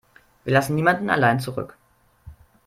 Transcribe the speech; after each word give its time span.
Wir 0.45 0.53
lassen 0.53 0.73
niemanden 0.73 1.11
allein 1.11 1.39
zurück. 1.39 1.77